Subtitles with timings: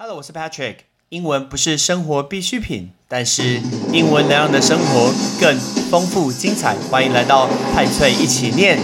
[0.00, 0.76] Hello，我是 Patrick。
[1.08, 3.60] 英文不是生活必需品，但是
[3.92, 5.58] 英文能让你的生活更
[5.90, 6.76] 丰富精彩。
[6.88, 8.78] 欢迎来到派翠一起念。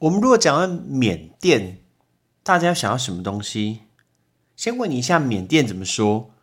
[0.00, 1.78] 我们如果讲到缅甸，
[2.42, 3.82] 大家想要什么东西？
[4.56, 6.33] 先问你一下，缅甸怎么说？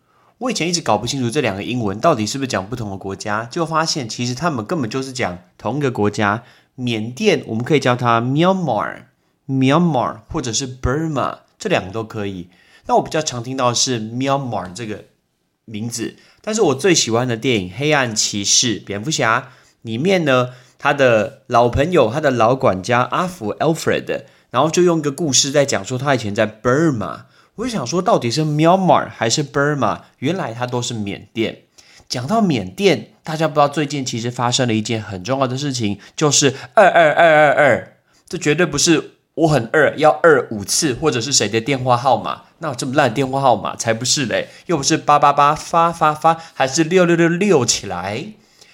[0.41, 6.43] 我以前一直搞不清楚这两个英文到底是不是讲不同的国家，就发现其实他们根本就是讲同一个国家。
[6.73, 12.49] 缅甸我们可以叫它 Myanmar，Myanmar 或者是 Burma，这两个都可以。
[12.87, 15.03] 那我比较常听到是 Myanmar 这个
[15.65, 19.51] 名字，但是我最喜欢的电影《黑暗骑士》蝙蝠侠
[19.83, 27.25] 里面呢，他的老朋友，他的老管家阿福 Alfred，然后就用一个故事在讲说他以前在 Burma。
[27.61, 29.99] 我就想说，到底是 Myanmar 还是 Burma？
[30.17, 31.59] 原来它都是缅甸。
[32.09, 37.97] 讲到缅甸，大家不知道最近其实发生了一件很重要的事情，就是二二二二二。
[38.27, 42.45] 这绝对不是我很二要二五次，或者是谁的电话号码？
[42.57, 44.47] 那我这么烂电话号码才不是嘞！
[44.65, 48.25] 又不是八八八发发发，还是六六六六起来。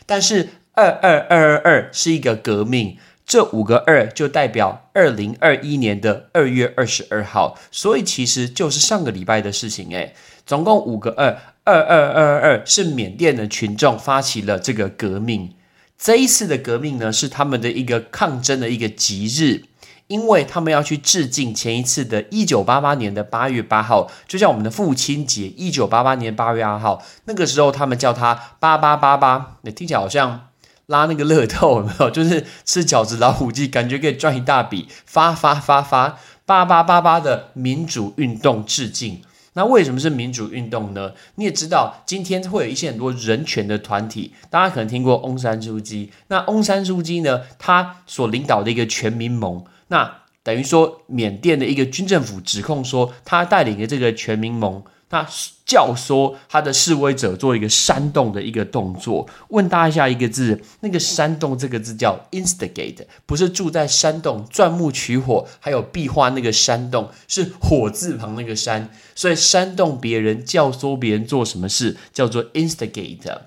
[0.05, 2.97] 但是二二二二二是一个革命。
[3.27, 10.15] 这五个二就代表二零二一年的二月二十二号，所以其实就是上个礼拜的事情诶。
[10.45, 15.53] 总共五个二，二二二二二是缅甸的群众发起了这个革命。
[15.97, 19.63] 这一次的革命呢，是他们的一个抗争的一个吉日，
[20.07, 30.47] 因为他们要去致敬前一次的一九八八年的八月八号，就像我们的父亲节，一九八八年八月二号，那个时候他们叫它八八八八，那听起来好像。
[30.87, 32.09] 拉那个乐透有没有？
[32.11, 39.21] 就是吃饺子老虎机，感觉可以赚一大笔，发发发发，八八八八的民主运动致敬。
[39.53, 41.13] 那为什么是民主运动呢？
[41.35, 46.11] 你也知道，今天会有一些很多人权的团体，大家可能听过翁山书记。
[46.27, 54.83] 那翁山书记呢，他所领导的一个全民盟，那等于说缅甸的一个军政府指控说，他带领的这个全民盟。
[55.09, 55.25] 那
[55.65, 73.37] 教唆他的示威者做一个煽动的一个动作，问大家一下一个字，那个煽动这个字叫 instigate，不是住在山洞钻木取火，还有壁画那个山洞是火字旁那个山，所以煽动别人、教唆别人做什么事叫做 instigate。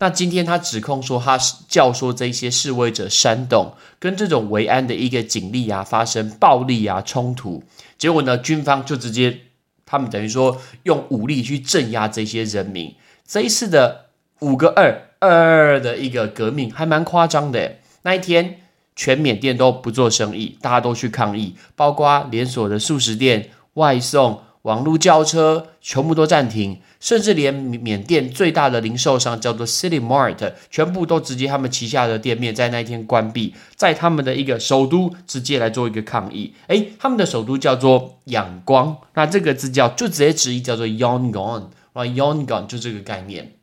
[0.00, 1.38] 那今天他指控说他
[1.68, 7.62] 教唆这些示威者煽动，跟这种维安的一个警力啊发生暴力啊冲突，
[7.96, 9.40] 结果呢军方就直接。
[9.88, 12.94] 他们等于说用武力去镇压这些人民。
[13.26, 14.10] 这一次的
[14.40, 17.76] 五个二二二的一个革命还蛮夸张的。
[18.02, 18.60] 那一天，
[18.94, 24.42] 全缅甸都不做生意，大家都去抗议，包括连锁的素食店、外送。
[24.68, 36.52] 网络轿车全部都暂停，甚至连缅甸最大的零售商叫做 City Mart，全部都直接他们旗下的店面在那一天关闭，在他们的一个首都直接来做一个抗议。
[36.66, 43.54] 诶，他们的首都叫做仰光，那这个字叫就直接直译叫做 Yangon，啊，Yangon 就这个概念。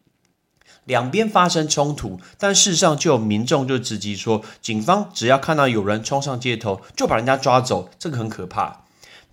[0.86, 8.85] 两边发生冲突，但事实上就有民众就直击说，警方只要看到有人冲上街头，就把人家抓走，这个很可怕。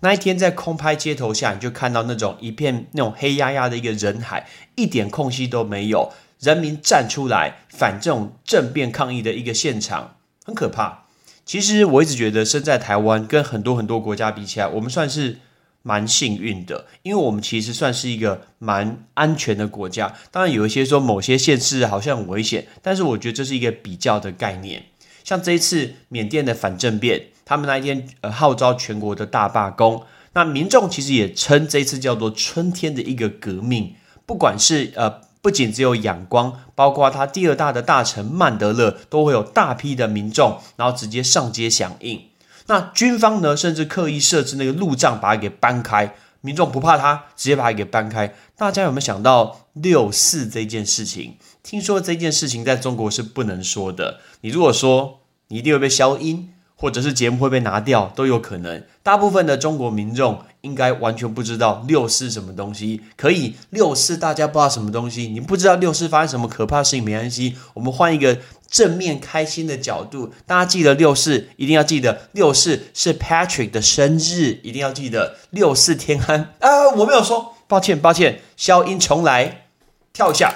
[0.03, 11.05] 那一天在空拍街头下，你就看到那种一片那种黑压压的一个人海，一点空隙都没有，人民站出来反这种政变抗议的一个现场，很可怕。
[11.45, 15.37] 其实我一直觉得，身在台湾跟很多很多国家比起来，我们算是
[15.83, 20.13] 蛮幸运的，因为我们其实算是一个蛮安全的国家。
[20.31, 24.83] 当然有一些说某些县市好像很危险，但是我觉得这是一个比较的概念。
[25.23, 27.27] 像这一次缅甸的反政变。
[27.45, 33.95] 他们那一天呃号召全国的大罢工，那民众其实也称这次叫做春天的一个革命。
[34.25, 42.21] 不管是呃不仅只有仰光，包括他第二大的大臣曼德勒，都会有大批的民众，然后直接上街响应。
[42.67, 48.33] 那军方呢，甚至刻意设置那个路障，把它给搬开，民众不怕他，直接把它给搬开。
[48.55, 51.35] 大家有没有想到六四这件事情？
[51.61, 55.19] 听说这件事情在中国是不能说的，你如果说，
[55.49, 56.52] 你一定会被消音。
[56.83, 58.83] 或者是节目会被拿掉都有可能。
[59.01, 63.01] 大部分的中国民众应该完全不知道六四什么东西。
[63.15, 67.55] 可以六四大家不知道什么东西，你不知道六四发生什么可怕事情没关系。
[67.73, 68.37] 我们换一个
[68.69, 76.89] 正面开心的角度，大家记得六四一定要记得六四是 Patrick 的生日，一定要记得六四天安啊！
[76.97, 79.67] 我没有说，抱歉抱歉，消音重来，
[80.11, 80.53] 跳一下，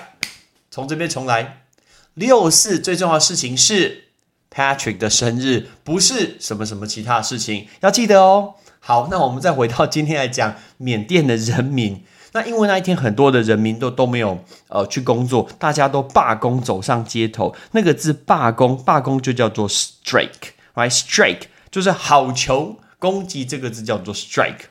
[0.69, 1.61] 从这边重来。
[2.15, 4.06] 六四最重要的事情是。
[4.53, 8.55] Patrick 的生日不是什么什么其他事情，要记得哦。
[8.79, 12.03] 好，那我们再回到今天来讲缅甸的人民。
[12.33, 17.55] 那因为那一天很多的人民都都没有呃去工作，大家都罢工走上街头。
[17.71, 24.65] 那个字罢工，罢工就叫做 strike，right？strike 就是好球攻击这个字叫做 strike。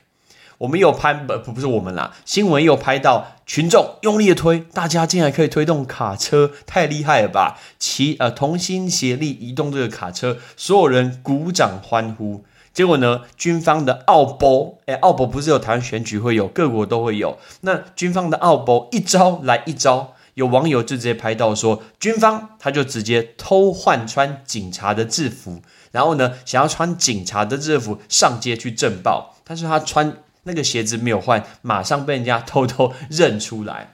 [0.58, 7.58] 我们有拍不不是我们啦，新闻有拍到群众用力的推，大家竟然可以推动卡车，太厉害了吧！
[7.78, 12.44] 齐呃同心协力移动这个卡车，所有人鼓掌欢呼。
[12.72, 13.22] 结果呢？
[13.38, 17.38] 军方的奥博，哎，奥博不是有台湾选举会有，各国都会有。
[17.62, 33.92] 那军方的奥博一招来一招，有网友就直接拍到说，军方他就直接偷换穿警察的制服，然后呢，想要穿警察的制服上街去震爆，但是他穿那个鞋子没有换，马上被人家偷偷认出来。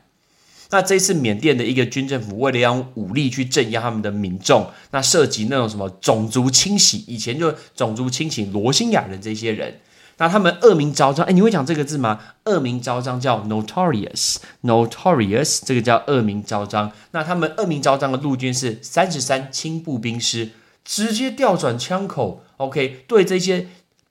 [0.70, 9.81] 那这次缅甸的一个军政府为了要用武力去镇压他们的民众，那涉及那种什么种族清洗，以前就种族清洗罗兴亚人这些人，
[10.16, 11.26] 那他们恶名昭彰。
[11.26, 12.20] 哎，你会讲这个字吗？
[12.44, 16.90] 恶名昭彰叫 notorious，notorious 这个叫恶名昭彰。
[17.10, 20.52] 那他们恶名昭彰的陆军是三十三轻步兵师，
[20.82, 23.66] 直接调转枪口，OK，对这些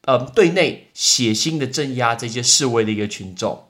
[0.06, 3.64] 呃对内血腥的镇压这些示威的一个群众。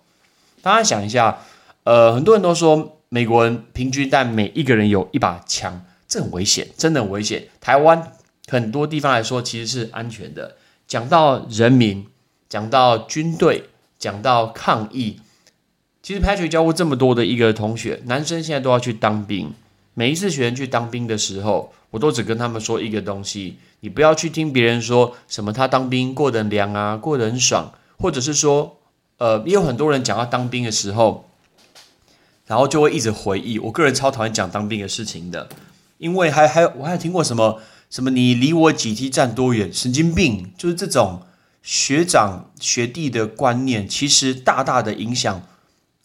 [0.61, 1.39] 大家想一下。
[1.83, 7.47] 呃，很多人都说美国人平均但每一个人有一把枪，这很危险，真的很危险。
[7.59, 8.11] 台湾
[8.47, 10.57] 很多地方来说其实是安全的。
[10.87, 12.05] 讲到人民，
[12.47, 13.63] 讲到军队，
[13.97, 15.19] 讲到抗议，
[16.03, 19.51] 其实 Patrick 教过这么多的一个同学，男生现在都要去当兵。
[19.95, 28.79] 每一次学员去当兵的时候，我都只跟他们说一个东西：你不要去听别人说什么他当兵过得凉啊，过得很爽，或者是说，
[29.17, 31.27] 呃，也有很多人讲到当兵的时候。
[32.47, 35.47] 然后就会一直回忆，我个人超讨厌讲当兵的事情的，
[35.99, 41.21] 因为还还我还听过什么什么你离我几梯站多远，神经病，就是这种
[41.61, 45.43] 学长学弟的观念，其实大大的影响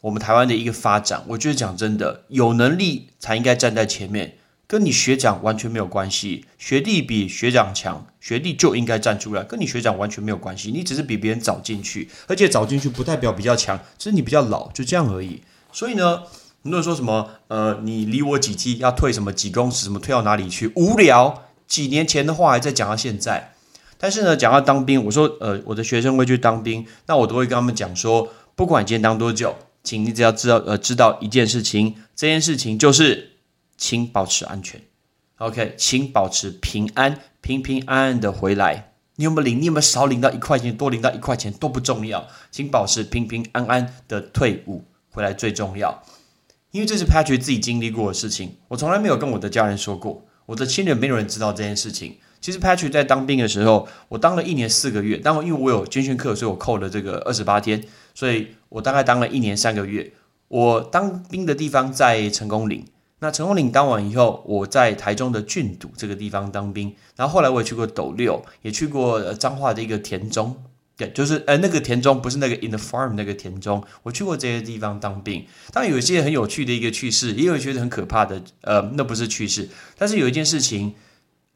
[0.02, 1.25] 我们台湾的一个发展。
[1.31, 4.37] 我觉得讲真的，有能力才应该站在前面，
[4.67, 6.45] 跟你学长完全没有关系。
[6.59, 10.71] 学弟比学长强，学弟就应该站出来，跟你学长完全没有关系。
[10.73, 15.43] 你只是比别人早进去，而且早进去不代表比较强，只是你比较老，就这样而已。
[15.73, 16.23] 所以呢，
[16.63, 20.73] 很多人说什么，呃，你离我几梯要退什么几公尺，什么退到哪里去？
[20.75, 23.53] 无聊，几年前的话还在讲到现在。
[23.99, 33.36] 但是呢，讲到当兵，我说，呃，我的学生会去当兵，那我都会跟他们讲说，不管你今天当多久，请你只要知道，呃，知道一件事情，这件事情就是，
[33.76, 34.81] 请保持安全
[35.38, 38.93] ，OK，请保持平安，平平安安的回来。
[39.17, 39.61] 你有没有领？
[39.61, 44.84] 你有没有少领到一块钱，多领到一块钱都不重要，请保持平平安安的退伍。
[45.08, 46.02] 回来最重要，
[46.73, 48.56] 因为这是 Patrick 自己经历过的事情。
[48.69, 52.19] 我从来没有跟我的家人说过，我的亲人没有人知道这件事情。
[52.38, 55.19] 其实 Patrick 在当兵的时候，我当了一年四个月。
[55.25, 57.82] 但我因为我有军训课，所以我扣了这个二十八天，
[58.14, 60.12] 所以我大概当了一年三个月。
[60.49, 62.84] 我当兵的地方在成功岭。
[63.21, 66.95] 那成功岭当完以后，我在台中的郡堵这个地方当兵。
[67.17, 70.63] 然后后来我也去过斗六，也去过彰化的一个田中。
[70.99, 75.47] 对，就是呃，那个田中不是那个 in the farm 那个田中，我去过这些地方当兵。
[75.73, 79.69] 当然有一些很有趣的一个趣事，也有一些很可怕的，呃，那不是趣事。
[79.99, 80.95] 但是有一件事情，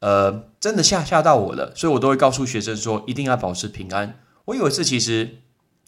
[0.01, 4.19] 呃，真的吓吓到我了，所以我都会告诉学生说，一定要保持平安。
[4.47, 5.39] 我有一次其实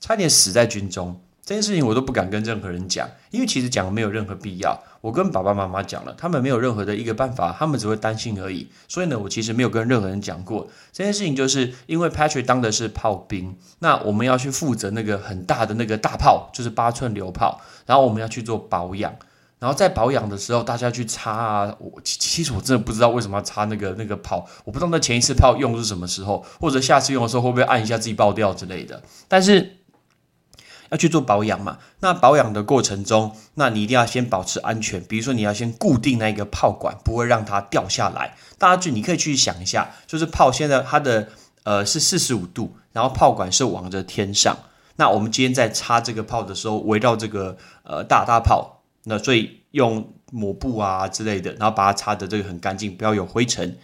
[0.00, 1.20] 差点死在军中。
[1.44, 4.80] 这件事情我都不敢跟任何人讲，因为其实讲没有任何必要。
[5.00, 8.68] 我跟爸爸妈妈讲了，他们没有任何的一个办法，他们只会担心而已。
[8.86, 19.12] 所以呢，我其实没有跟任何人讲过这件事情，就是因为 Patrick 当的是炮兵，那我们要去负责那个很大的那个大炮，就是八寸榴炮，然后我们要去做保养，
[19.58, 21.74] 然后在保养的时候，大家去擦啊。
[21.80, 29.78] 我其实我真的不知道为什么要擦那个那个炮，我不知道那前一次炮用是什么时候，或者下次用的时候会不会按一下自己爆掉之类的，但是。
[30.92, 31.78] 要去做保养嘛？
[32.00, 35.02] 那保养的过程中，那你一定要先保持安全。
[35.04, 38.36] 比如说，你要先固定那个炮管，不会让它掉下来。
[38.58, 41.28] 大家就你可以去想一下，就是炮现在它的
[41.64, 44.54] 呃是四十五度，然后炮管是往着天上。
[44.96, 53.78] 那我们今天在插这个炮的时候，围绕这个呃大大炮，那所以用抹布啊之类的，然后把它擦的这个很干净，不要有灰尘。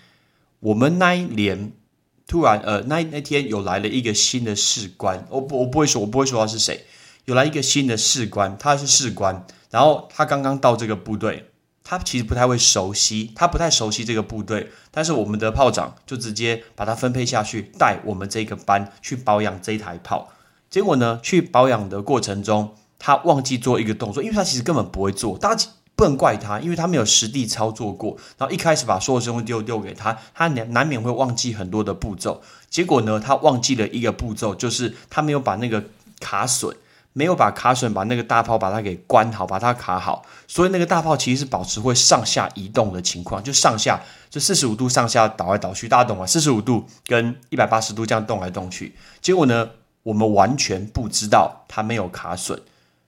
[0.61, 1.73] 我们那一年
[2.29, 6.85] 突然呃那那天有来了一个新的士官，我不我不会说，我不会说他是谁。
[7.25, 11.51] 有来一个新的士官，他是士官，然后他刚刚到这个部队，
[11.83, 20.29] 他其实不太会熟悉，他不太熟悉这个部队，但是我们的炮长就直接把他分配下去，带我们这个班去保养这台炮。
[20.71, 25.67] 结果呢，去保养的过程中，他忘记做一个动作，因为他其实根本不会做，大家
[25.99, 28.17] 不能怪他，因为他没有实地操作过。
[28.39, 32.41] 然后一开始把所有东西丢丢给他，他难难免会忘记很多的步骤。
[32.71, 35.85] 结果呢，他忘记了一个步骤，就是他没有把那个
[36.21, 36.73] 卡榫。
[37.15, 44.01] 没有把卡榫把那个大炮把它给关好，把它卡好，所以那个大炮其实是保持会上下移动的情况，就上下
[44.31, 46.25] 就四十五度上下倒来倒去，大家懂吗？
[46.25, 48.95] 四十五度跟一百八十度这样动来动去。
[49.21, 49.69] 结果呢，
[50.05, 52.57] 我们完全不知道他没有卡榫。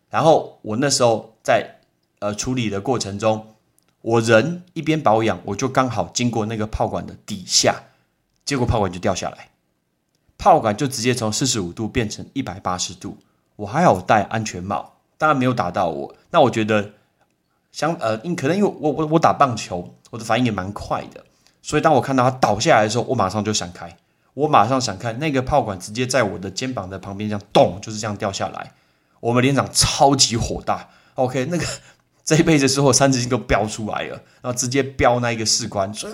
[0.08, 1.76] 然后我那时候在
[2.20, 3.54] 呃处理的过程中，
[4.00, 7.74] 我人一边保养，我就刚好经过那个炮管的底下，
[8.44, 9.50] 结果炮管就掉下来，
[10.38, 13.18] 炮管就直接从四十五度变成一百八十度。
[13.56, 16.14] 我还好戴安全帽，当然没有打到我。
[16.30, 16.92] 那我觉得，
[17.72, 21.22] 相呃，因可能因为我我我打棒球，我的反应也蛮快的，
[21.60, 23.94] 所以当我看到它倒下来的时候，我马上就闪开，
[24.32, 28.72] 我马上闪开，那个炮管直接在我的肩膀的旁边这样咚，就是这样掉下来。
[29.20, 31.66] 我们连长超级火大，OK，那个
[32.30, 36.08] 这一辈子之后三字经都飙出来了，然后直接飙那一个士官，说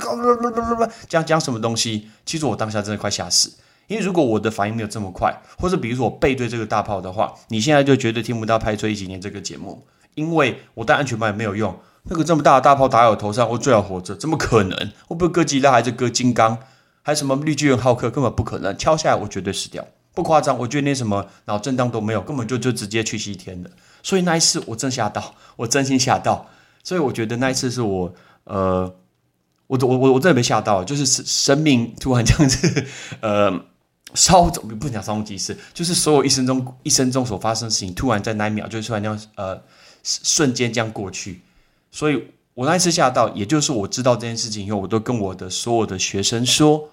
[1.06, 2.08] 讲讲什么东西？
[2.24, 3.52] 其实我当下真的快吓死。
[3.86, 11.78] 因为如果我的反应没有这么快，或者比如说我背对这个大炮的话，你现在就绝对听不到《拍吹一几年》这个节目，因为我戴安全帽也没有用。
[12.04, 14.92] 那个这么大的大炮打在我头上，我最好活着，怎么可能？
[15.08, 16.56] 我不是哥吉拉还是哥金刚，
[17.02, 18.74] 还什么绿巨人浩克，根本不可能。
[18.78, 20.58] 敲下来我绝对死掉，不夸张。
[20.60, 23.68] 我觉得连什么脑震荡都没有，根本就就直接去西天了。
[24.06, 26.48] 所以那一次我真吓到，我真心吓到。
[26.84, 28.94] 所以我觉得那一次是我呃，
[29.66, 32.86] 我我我我真的被吓到，就是生命突然这样子
[33.20, 33.60] 呃。
[34.14, 39.60] 稍纵不讲稍纵即逝，就是所有一生中一生中所发生的事情，突然在那一秒就突然这样呃
[40.04, 41.42] 瞬间这样过去。
[41.90, 46.88] 所以我那一次吓到，也就是我知道这件事情以后，我都跟我的所有的学生说：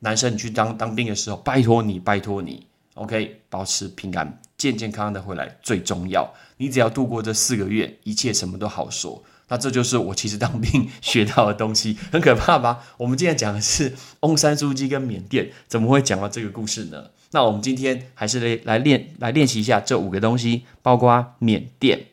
[0.00, 2.64] 男生你去当当兵的时候，拜托你，拜托你
[2.94, 6.34] ，OK，保持平安，健健康康的回来最重要。
[6.58, 9.24] 你只要度过这四个月，一切什么都好说。
[9.48, 12.84] 那这就是我其实当兵 学到的东西，很可怕吧？
[12.98, 17.10] 我们今天讲的是翁山书记跟缅甸，怎么会讲到这个故事呢？
[17.30, 22.08] 那我们今天还是来来练来练习一下这五个东西，包括缅甸、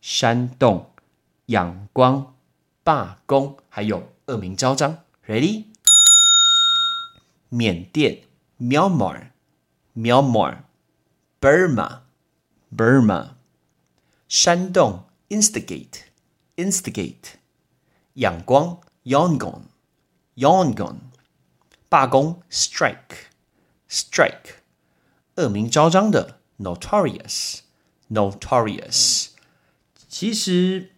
[0.00, 0.90] 山洞、
[1.46, 2.34] 仰光、
[2.82, 4.98] 罢工，还有恶名昭彰。
[5.28, 5.66] Ready？
[7.48, 8.22] 缅甸
[8.60, 10.56] Myanmar，Myanmar
[11.42, 12.02] Burma,
[12.70, 13.34] Burma，
[14.28, 16.02] 山洞 Instigate。
[16.54, 17.32] instigate，
[18.14, 20.96] 仰光 Yangon，Yangon，
[21.88, 24.60] 罢工 strike，strike，
[25.34, 29.30] 恶名昭彰的 notorious，notorious。
[30.08, 30.92] 其实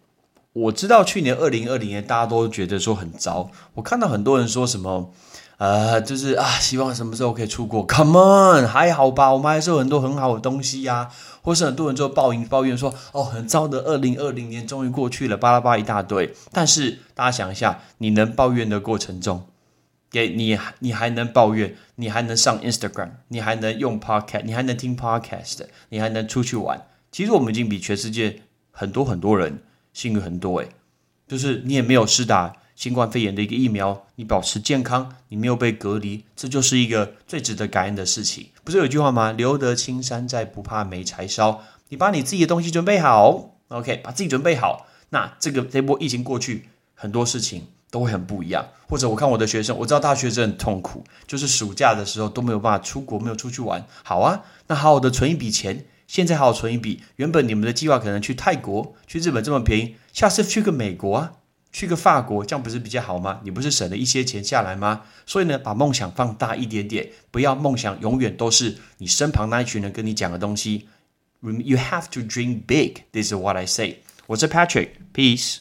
[0.53, 5.11] 我知道去年二零二零年大家都觉得说很糟，我看到很多人说什么。
[5.57, 11.09] 呃，就是啊，希望什么时候可以出国？Come on，还好吧，我们还是有很多很好的东西呀。
[11.41, 16.33] 或是很多人就抱怨抱怨说，哦，很糟的，二零二零年终于过去了，巴拉巴一大堆。
[16.51, 19.45] 但是大家想一下，你能抱怨的过程中，
[20.09, 25.59] 给你你还能抱怨，你还能上 Instagram，你还能用 Podcast，你还能听 Podcast，
[25.89, 26.87] 你还能出去玩。
[27.11, 29.61] 其实我们已经比全世界很多很多人
[29.93, 30.69] 幸运很多诶，
[31.27, 32.55] 就是你也没有施打。
[32.75, 38.49] 新冠肺炎的一个疫苗，你保持健康，你没有被隔离，这就是一个最值得感恩的事情。
[38.63, 39.31] 不是有句话吗？
[39.31, 41.63] 留得青山在，不怕没柴烧。
[41.89, 48.67] 你把你自己的东西准备好，OK，把自己准备好，那这个这波疫情过去，很多事情都会很不一样。
[48.87, 53.85] 或者我看我的学生，我知道大学生很痛苦，就是暑假的时候都没有办法出国，没有出去玩。
[54.03, 57.01] 好啊，那好好的存一笔钱，现在好好存一笔。
[57.15, 61.33] 原本你们的计划可能去泰国、去日本这么便宜，下次去个美国啊。
[61.75, 63.41] 去个法国，这样不是比较好吗？
[63.43, 65.01] 你不是省了一些钱下来吗？
[65.25, 70.87] 所以呢，把梦想放大一点点，不要梦想永远都是你身旁那一群人跟你讲的东西。
[71.41, 73.01] You have to dream big.
[73.11, 73.97] This is what I say.
[74.27, 74.87] 我是 Patrick.
[75.13, 75.57] Peace.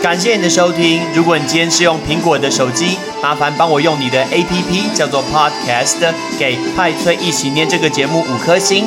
[0.00, 1.02] 感谢你的收听。
[1.16, 8.86] 如果你今天是用苹果的手机，麻烦帮我用你的 APP 叫做 Podcast，给派翠一起念这个节目五颗星。